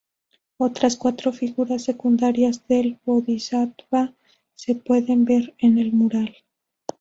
[0.57, 4.15] Otras cuatro figuras secundarias del Bodhisattva
[4.55, 6.37] se pueden ver en el mural.